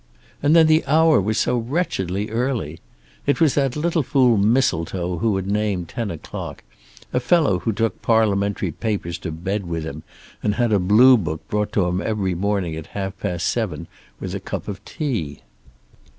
And 0.41 0.55
then 0.55 0.65
the 0.65 0.83
hour 0.87 1.21
was 1.21 1.37
so 1.37 1.59
wretchedly 1.59 2.31
early. 2.31 2.79
It 3.27 3.39
was 3.39 3.53
that 3.53 3.75
little 3.75 4.01
fool 4.01 4.35
Mistletoe 4.35 5.19
who 5.19 5.35
had 5.35 5.45
named 5.45 5.89
ten 5.89 6.09
o'clock, 6.09 6.63
a 7.13 7.19
fellow 7.19 7.59
who 7.59 7.71
took 7.71 8.01
Parliamentary 8.01 8.71
papers 8.71 9.19
to 9.19 9.31
bed 9.31 9.67
with 9.67 9.83
him, 9.83 10.01
and 10.41 10.55
had 10.55 10.73
a 10.73 10.79
blue 10.79 11.17
book 11.17 11.47
brought 11.49 11.71
to 11.73 11.85
him 11.85 12.01
every 12.01 12.33
morning 12.33 12.75
at 12.75 12.87
half 12.97 13.15
past 13.19 13.45
seven 13.47 13.85
with 14.19 14.33
a 14.33 14.39
cup 14.39 14.67
of 14.67 14.83
tea. 14.85 15.41